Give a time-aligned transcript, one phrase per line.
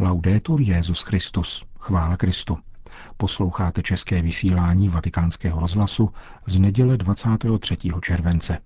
[0.00, 1.64] Laudetur Jezus Christus.
[1.78, 2.58] Chvála Kristu.
[3.16, 6.10] Posloucháte české vysílání Vatikánského rozhlasu
[6.46, 7.76] z neděle 23.
[8.00, 8.58] července.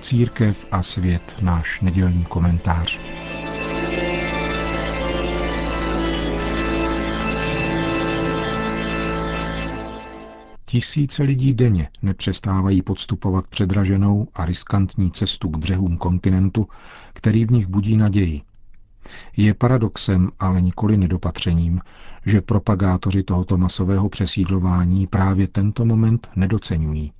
[0.00, 3.00] Církev a svět, náš nedělní komentář.
[10.76, 16.68] Tisíce lidí denně nepřestávají podstupovat předraženou a riskantní cestu k břehům kontinentu,
[17.12, 18.42] který v nich budí naději.
[19.36, 21.80] Je paradoxem, ale nikoli nedopatřením,
[22.26, 27.12] že propagátoři tohoto masového přesídlování právě tento moment nedocenují.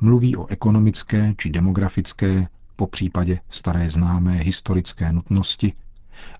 [0.00, 5.72] Mluví o ekonomické či demografické, po případě staré známé historické nutnosti,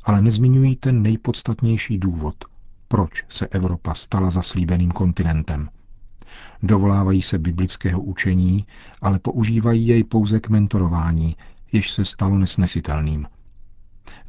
[0.05, 2.35] ale nezmiňují ten nejpodstatnější důvod,
[2.89, 5.69] proč se Evropa stala zaslíbeným kontinentem–
[6.63, 8.67] Dovolávají se biblického učení,
[9.03, 11.37] ale používají jej pouze k mentorování,
[11.73, 13.27] jež se stalo nesnesitelným.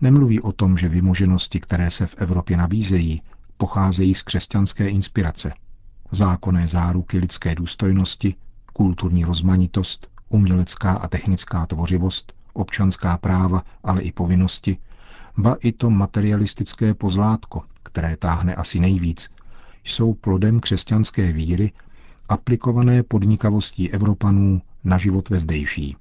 [0.02, 3.22] Nemluví o tom, že vymoženosti, které se v Evropě nabízejí,
[3.58, 5.54] pocházejí z křesťanské inspirace.
[6.12, 8.36] Zákonné záruky lidské důstojnosti,
[8.74, 14.78] kulturní rozmanitost, umělecká a technická tvořivost, občanská práva, ale i povinnosti,
[15.38, 19.30] ba i to materialistické pozlátko, které táhne asi nejvíc,
[19.84, 21.72] jsou plodem křesťanské víry
[22.30, 25.96] aplikované podnikavostí Evropanů na život ve zdejší.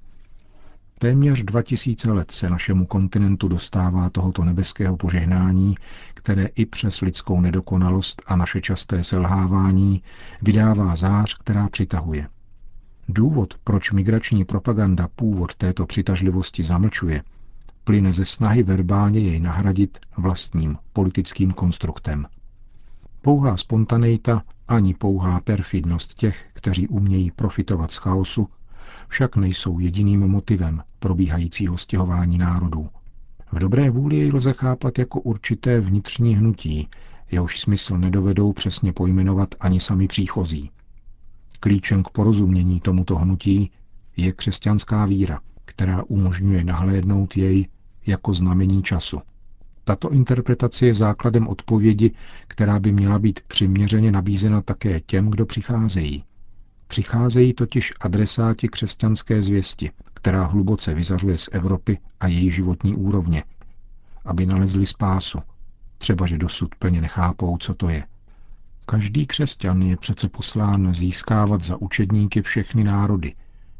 [0.99, 5.75] Téměř 2000 let se našemu kontinentu dostává tohoto nebeského požehnání,
[6.15, 10.03] které i přes lidskou nedokonalost a naše časté selhávání
[10.43, 12.29] vydává zář, která přitahuje.
[13.09, 17.23] Důvod, proč migrační propaganda původ této přitažlivosti zamlčuje,
[17.85, 22.27] plyne ze snahy verbálně jej nahradit vlastním politickým konstruktem.
[23.23, 28.49] Pouhá spontaneita ani pouhá perfidnost těch, kteří umějí profitovat z chaosu,
[29.09, 32.89] však nejsou jediným motivem probíhajícího stěhování národů.
[33.53, 36.89] V dobré vůli jej lze chápat jako určité vnitřní hnutí,
[37.31, 40.71] jehož smysl nedovedou přesně pojmenovat ani sami příchozí.
[41.61, 43.71] Klíčem k porozumění tomuto hnutí
[44.17, 47.69] je křesťanská víra, která umožňuje nahlédnout jej
[48.07, 49.21] jako znamení času–
[49.87, 52.15] tato interpretace je základem odpovědi,
[52.49, 56.25] která by měla být přiměřeně nabízena také těm, kdo přicházejí.
[56.87, 63.45] Přicházejí totiž adresáti křesťanské zvěsti, která hluboce vyzařuje z Evropy a její životní úrovně,
[64.25, 65.39] aby nalezli spásu,
[65.99, 68.05] třeba že dosud plně nechápou, co to je.
[68.87, 73.35] Každý křesťan je přece poslán získávat za učedníky všechny národy,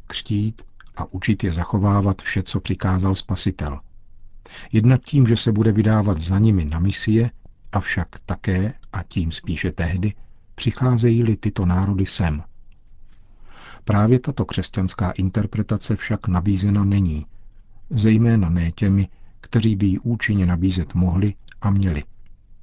[0.07, 0.61] křtít
[0.95, 3.79] a učit je zachovávat vše, co přikázal Spasitel–
[4.71, 7.31] Jednak tím, že se bude vydávat za nimi na misie,
[7.71, 10.13] avšak také, a tím spíše tehdy,
[10.55, 12.43] přicházejí-li tyto národy sem.
[13.83, 17.25] Právě tato křesťanská interpretace však nabízena není,
[17.89, 19.07] zejména ne těmi,
[19.41, 22.03] kteří by ji účinně nabízet mohli a měli.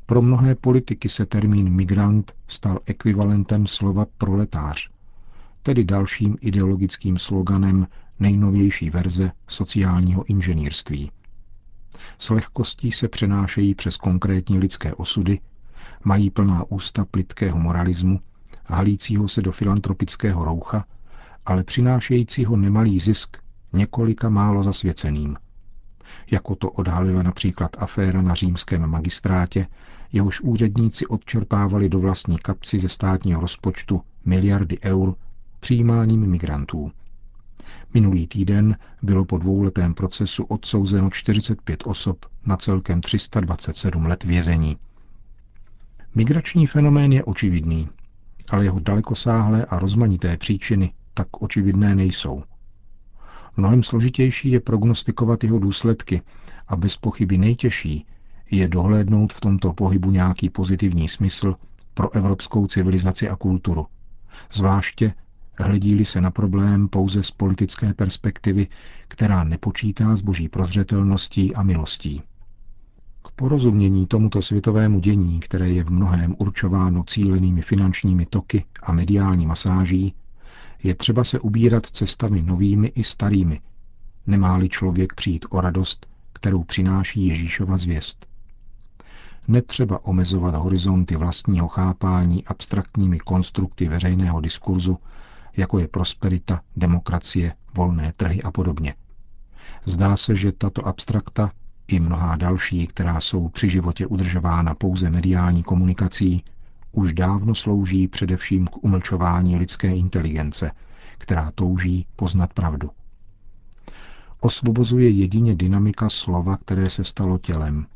[0.06, 4.90] Pro mnohé politiky se termín migrant stal ekvivalentem slova proletář,
[5.62, 7.86] tedy dalším ideologickým sloganem
[8.20, 11.10] nejnovější verze sociálního inženýrství
[12.18, 15.40] s lehkostí se přenášejí přes konkrétní lidské osudy,
[16.04, 18.20] mají plná ústa plitkého moralismu,
[18.66, 20.84] halícího se do filantropického roucha,
[21.46, 23.36] ale přinášejícího nemalý zisk
[23.72, 25.36] několika málo zasvěceným.
[26.30, 29.66] Jako to odhalila například aféra na římském magistrátě,
[30.12, 35.14] jehož úředníci odčerpávali do vlastní kapci ze státního rozpočtu miliardy eur
[35.60, 36.92] přijímáním migrantů.
[37.94, 44.76] Minulý týden bylo po dvouletém procesu odsouzeno 45 osob na celkem 327 let vězení.
[46.14, 47.88] Migrační fenomén je očividný,
[48.50, 52.42] ale jeho dalekosáhlé a rozmanité příčiny tak očividné nejsou.
[53.56, 56.22] Mnohem složitější je prognostikovat jeho důsledky
[56.68, 58.06] a bez pochyby nejtěžší
[58.50, 61.54] je dohlédnout v tomto pohybu nějaký pozitivní smysl
[61.94, 63.86] pro evropskou civilizaci a kulturu,
[64.52, 65.14] zvláště
[65.62, 68.66] hledí se na problém pouze z politické perspektivy,
[69.08, 72.22] která nepočítá s boží prozřetelností a milostí.
[73.24, 79.46] K porozumění tomuto světovému dění, které je v mnohém určováno cílenými finančními toky a mediální
[79.46, 80.14] masáží,
[80.82, 83.60] je třeba se ubírat cestami novými i starými,
[84.26, 88.26] nemá-li člověk přijít o radost, kterou přináší Ježíšova zvěst.
[89.48, 94.98] Netřeba omezovat horizonty vlastního chápání abstraktními konstrukty veřejného diskurzu
[95.56, 98.94] jako je prosperita, demokracie, volné trhy a podobně.
[99.86, 101.50] Zdá se, že tato abstrakta
[101.88, 106.44] i mnohá další, která jsou při životě udržována pouze mediální komunikací,
[106.92, 110.70] už dávno slouží především k umlčování lidské inteligence,
[111.18, 112.90] která touží poznat pravdu.
[114.40, 117.86] Osvobozuje jedině dynamika slova, které se stalo tělem,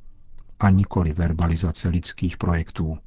[0.60, 2.98] a nikoli verbalizace lidských projektů.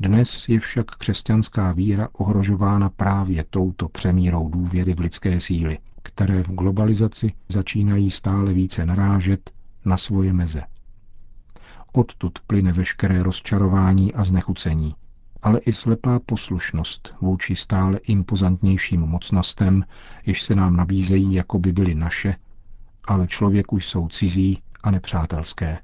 [0.00, 6.52] Dnes je však křesťanská víra ohrožována právě touto přemírou důvěry v lidské síly, které v
[6.52, 9.50] globalizaci začínají stále více narážet
[9.84, 10.62] na svoje meze.
[11.92, 14.94] Odtud plyne veškeré rozčarování a znechucení,
[15.42, 19.84] ale i slepá poslušnost vůči stále impozantnějším mocnostem,
[20.26, 22.36] jež se nám nabízejí, jako by byly naše,
[23.04, 25.78] ale člověku jsou cizí a nepřátelské.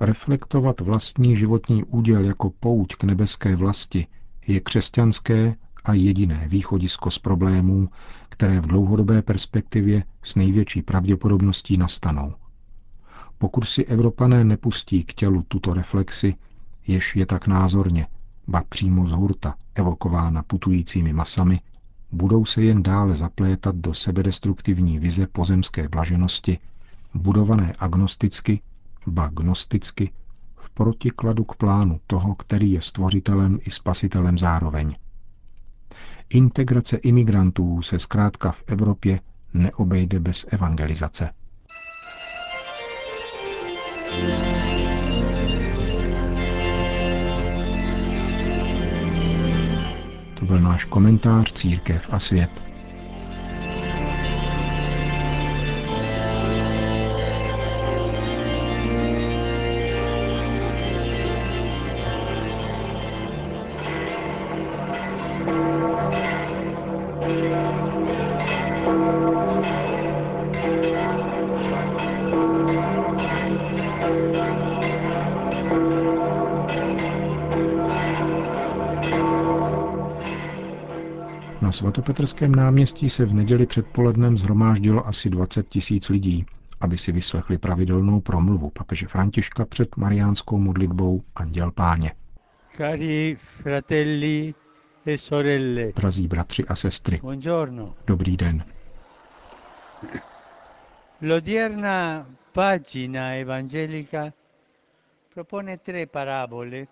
[0.00, 4.06] Reflektovat vlastní životní úděl jako pouť k nebeské vlasti
[4.46, 5.54] je křesťanské
[5.84, 7.88] a jediné východisko z problémů,
[8.28, 12.34] které v dlouhodobé perspektivě s největší pravděpodobností nastanou.
[13.38, 16.34] Pokud si Evropané nepustí k tělu tuto reflexi,
[16.86, 18.06] jež je tak názorně,
[18.48, 21.60] ba přímo z hurta, evokována putujícími masami,
[22.12, 26.58] budou se jen dále zaplétat do sebedestruktivní vize pozemské blaženosti,
[27.14, 28.60] budované agnosticky,
[29.06, 30.10] ba gnosticky,
[30.56, 34.94] v protikladu k plánu toho, který je stvořitelem i spasitelem zároveň.
[36.28, 39.20] Integrace imigrantů se zkrátka v Evropě
[39.54, 41.30] neobejde bez evangelizace.
[50.38, 52.69] To byl náš komentář Církev a svět.
[81.70, 86.46] Na svatopetrském náměstí se v neděli předpolednem zhromáždilo asi 20 tisíc lidí,
[86.80, 92.12] aby si vyslechli pravidelnou promluvu papeže Františka před mariánskou modlitbou Anděl Páně.
[92.76, 94.54] Cari fratelli
[95.06, 95.92] e sorelle.
[95.96, 97.18] Drazí bratři a sestry.
[97.22, 97.94] Buongiorno.
[98.06, 98.64] Dobrý den.
[101.22, 104.32] L'odierna pagina evangelica
[105.34, 106.86] propone tre parabole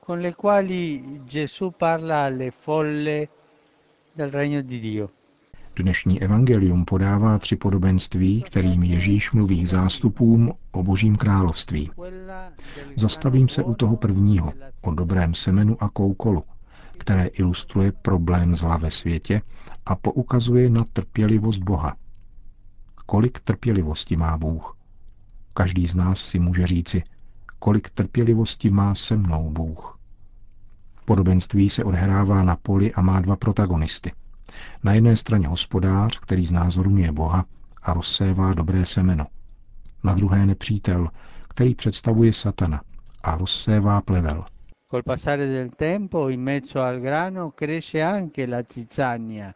[0.00, 3.28] con le quali Gesù parla alle folle
[4.16, 5.08] del regno di Dio.
[5.76, 11.90] Dnešní evangelium podává tři podobenství, kterým Ježíš mluví zástupům o božím království.
[12.96, 14.52] Zastavím se u toho prvního,
[14.82, 16.42] o dobrém semenu a koukolu,
[16.98, 19.42] které ilustruje problém zla ve světě
[19.86, 21.96] a poukazuje na trpělivost Boha.
[23.06, 24.76] Kolik trpělivosti má Bůh?
[25.54, 27.02] Každý z nás si může říci,
[27.58, 29.98] kolik trpělivosti má se mnou Bůh.
[31.04, 34.12] Podobenství se odhrává na poli a má dva protagonisty.
[34.84, 37.44] Na jedné straně hospodář, který znázorňuje Boha
[37.82, 39.26] a rozsévá dobré semeno.
[40.04, 41.08] Na druhé nepřítel,
[41.48, 42.82] který představuje satana
[43.22, 44.44] a rozsévá plevel.
[44.90, 49.54] Col passare del tempo in mezzo al grano cresce anche la zizzania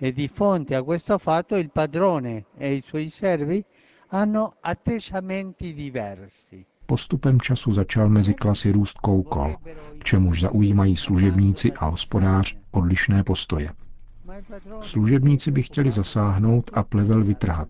[0.00, 3.62] e di fronte a questo fatto il padrone e i suoi servi
[4.08, 6.64] hanno atteggiamenti diversi.
[6.90, 9.56] Postupem času začal mezi klasy růst koukol,
[9.98, 13.70] k čemuž zaujímají služebníci a hospodář odlišné postoje.
[14.82, 17.68] Služebníci by chtěli zasáhnout a plevel vytrhat,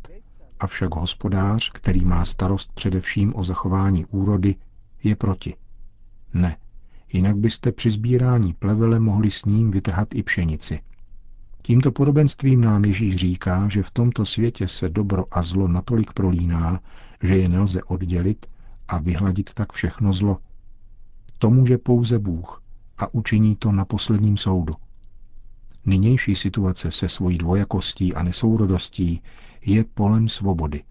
[0.61, 4.55] avšak hospodář, který má starost především o zachování úrody,
[5.03, 5.57] je proti.
[6.35, 6.57] Ne,
[7.13, 10.81] jinak byste při sbírání plevele mohli s ním vytrhat i pšenici.
[11.63, 16.81] Tímto podobenstvím nám Ježíš říká, že v tomto světě se dobro a zlo natolik prolíná,
[17.23, 18.47] že je nelze oddělit
[18.91, 20.39] a vyhladit tak všechno zlo.
[21.39, 22.63] To může pouze Bůh
[22.99, 24.75] a učiní to na posledním soudu.
[25.87, 29.23] Nynější situace se svojí dvojakostí a nesourodostí
[29.67, 30.83] je polem svobody.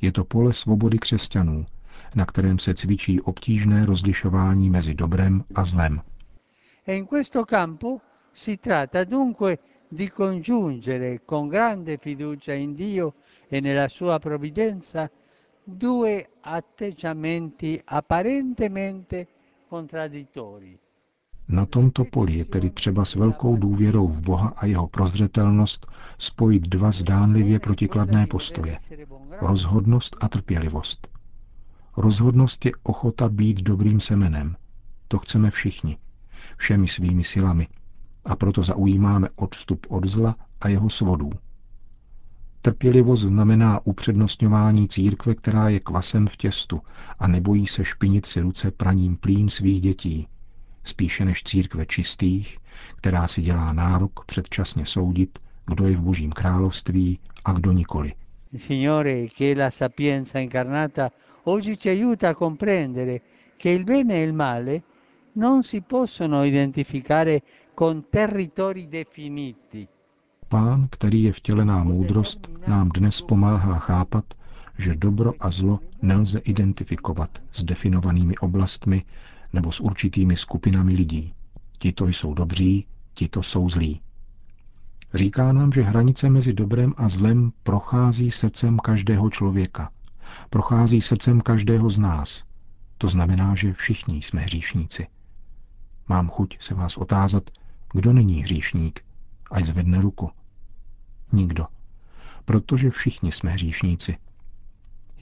[0.00, 1.66] Je to pole svobody křesťanů,
[2.14, 6.00] na kterém se cvičí obtížné rozlišování mezi dobrem a zlem.
[6.86, 8.00] E in questo campo
[8.32, 9.58] si tratta dunque
[9.90, 13.14] di congiungere con grande fiducia in Dio
[13.50, 15.10] e nella sua provvidenza
[15.68, 19.26] due atteggiamenti apparentemente
[19.68, 20.78] contraddittori.
[21.48, 25.86] Na tomto poli je tedy třeba s velkou důvěrou v Boha a jeho prozřetelnost
[26.18, 28.78] spojit dva zdánlivě protikladné postoje.
[29.40, 31.08] Rozhodnost a trpělivost.
[31.96, 34.56] Rozhodnost je ochota být dobrým semenem.
[35.08, 35.96] To chceme všichni.
[36.56, 37.68] Všemi svými silami.
[38.24, 41.30] A proto zaujímáme odstup od zla a jeho svodů.
[42.62, 46.80] Trpělivost znamená upřednostňování církve, která je kvasem v těstu
[47.18, 50.28] a nebojí se špinit si ruce praním plín svých dětí,
[50.84, 52.58] spíše než církve čistých,
[52.96, 58.12] která si dělá nárok předčasně soudit, kdo je v božím království a kdo nikoli.
[58.56, 61.10] Signore, che la sapienza incarnata
[61.44, 63.20] oggi ci aiuta a comprendere
[63.56, 64.82] che il bene e il male
[65.32, 67.42] non si possono identificare
[67.74, 69.88] con territori definiti.
[70.48, 74.24] Pán, který je vtělená moudrost, nám dnes pomáhá chápat,
[74.78, 79.04] že dobro a zlo nelze identifikovat s definovanými oblastmi
[79.52, 81.32] nebo s určitými skupinami lidí.
[81.78, 84.00] Tito jsou dobří, tito jsou zlí.
[85.14, 89.90] Říká nám, že hranice mezi dobrem a zlem prochází srdcem každého člověka.
[90.50, 92.44] Prochází srdcem každého z nás.
[92.98, 95.06] To znamená, že všichni jsme hříšníci.
[96.08, 97.50] Mám chuť se vás otázat,
[97.92, 99.00] kdo není hříšník,
[99.50, 100.30] ať zvedne ruku.
[101.32, 101.66] Nikdo.
[102.44, 104.16] Protože všichni jsme hříšníci.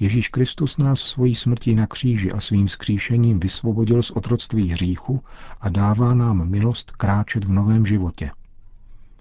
[0.00, 5.22] Ježíš Kristus nás svojí smrtí na kříži a svým skříšením vysvobodil z otroctví hříchu
[5.60, 8.30] a dává nám milost kráčet v novém životě.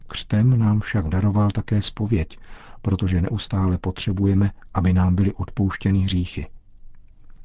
[0.07, 2.37] Křtem nám však daroval také spověď,
[2.81, 6.47] protože neustále potřebujeme, aby nám byly odpouštěny hříchy.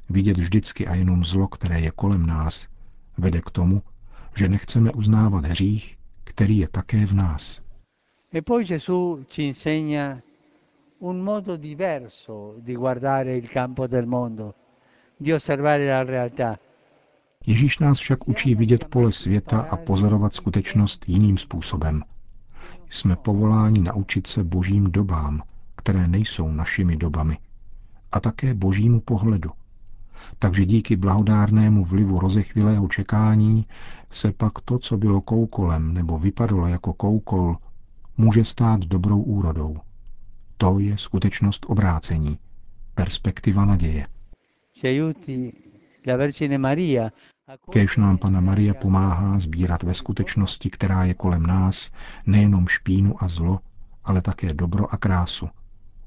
[0.09, 2.69] Vidět vždycky a jenom zlo, které je kolem nás,
[3.19, 3.83] vede k tomu,
[4.37, 7.61] že nechceme uznávat hřích, který je také v nás.
[8.33, 10.23] E poi Gesù ci insegna
[10.99, 14.55] un modo diverso di guardare il campo del mondo,
[15.17, 16.59] di osservare la realtà.
[17.45, 22.05] Ježíš nás však učí vidět pole světa a pozorovat skutečnost jiným způsobem.
[22.91, 25.43] Jsme povoláni naučit se božím dobám,
[25.77, 27.39] které nejsou našimi dobami,
[28.13, 29.51] a také božímu pohledu.
[30.39, 33.67] Takže díky blahodárnému vlivu rozechvilého čekání
[34.11, 37.57] se pak to, co bylo koukolem nebo vypadalo jako koukol,
[38.21, 39.77] může stát dobrou úrodou.
[40.57, 42.39] To je skutečnost obrácení,
[42.95, 44.07] perspektiva naděje.
[47.71, 51.91] Kéž nám Pana Maria pomáhá sbírat ve skutečnosti, která je kolem nás,
[52.27, 53.61] nejenom špínu a zlo,
[54.05, 55.49] ale také dobro a krásu.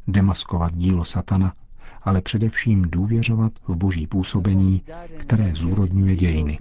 [0.07, 1.53] Demaskovat dílo satana,
[2.01, 4.81] ale především důvěřovat v boží působení,
[5.17, 6.59] které zúrodňuje dějiny.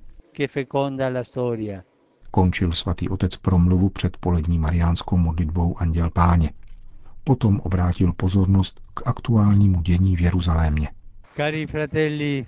[2.34, 6.50] Končil svatý otec promluvu před polední mariánskou modlitbou Anděl Páně.
[7.24, 10.88] Potom obrátil pozornost k aktuálnímu dění v Jeruzalémě.
[11.36, 12.46] Cari fratelli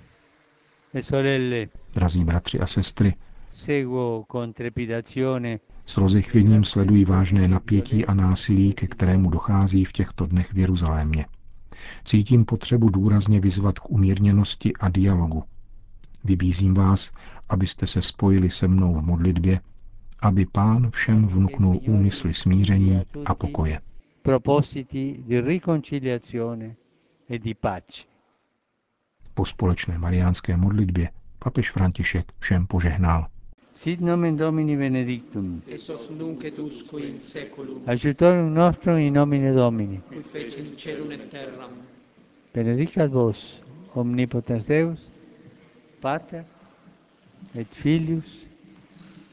[0.93, 3.15] e sorelle, Drazí bratři a sestry,
[3.51, 10.25] seguo con trepidazione s rozechvěním sledují vážné napětí a násilí, ke kterému dochází v těchto
[10.25, 11.25] dnech v Jeruzalémě.
[12.05, 15.43] Cítím potřebu důrazně vyzvat k umírněnosti a dialogu.
[16.23, 17.11] Vybízím vás,
[17.49, 19.59] abyste se spojili se mnou v modlitbě,
[20.19, 23.79] aby pán všem vnuknul úmysly smíření a pokoje.
[24.21, 26.75] propositi di riconciliazione
[27.29, 28.03] e di pace.
[29.33, 33.27] Po společné mariánské modlitbě papež František všem požehnal.
[33.73, 35.61] Sit nomen Domini benedictum.
[35.67, 40.01] et sos nunc et usque in seculum, Aiutorium nostrum in nomine Domini.
[40.09, 41.71] qui fecit celum et terram.
[42.53, 43.61] Benedicat vos,
[43.93, 45.11] omnipotens Deus,
[46.01, 46.43] Pater,
[47.55, 48.47] et Filius,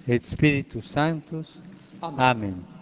[0.06, 1.60] Espíritu Spiritus
[2.00, 2.20] Amén.
[2.20, 2.81] Amén.